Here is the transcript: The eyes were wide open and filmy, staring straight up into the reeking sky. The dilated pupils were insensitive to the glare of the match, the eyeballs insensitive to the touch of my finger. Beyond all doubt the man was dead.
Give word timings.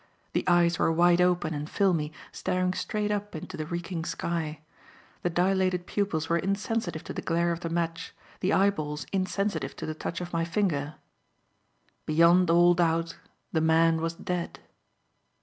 The 0.33 0.43
eyes 0.47 0.79
were 0.79 0.91
wide 0.91 1.21
open 1.21 1.53
and 1.53 1.69
filmy, 1.69 2.11
staring 2.31 2.73
straight 2.73 3.11
up 3.11 3.35
into 3.35 3.55
the 3.55 3.67
reeking 3.67 4.03
sky. 4.03 4.61
The 5.21 5.29
dilated 5.29 5.85
pupils 5.85 6.27
were 6.27 6.39
insensitive 6.39 7.03
to 7.03 7.13
the 7.13 7.21
glare 7.21 7.51
of 7.51 7.59
the 7.59 7.69
match, 7.69 8.11
the 8.39 8.51
eyeballs 8.51 9.05
insensitive 9.11 9.75
to 9.75 9.85
the 9.85 9.93
touch 9.93 10.19
of 10.19 10.33
my 10.33 10.43
finger. 10.43 10.95
Beyond 12.07 12.49
all 12.49 12.73
doubt 12.73 13.15
the 13.51 13.61
man 13.61 14.01
was 14.01 14.15
dead. 14.15 14.59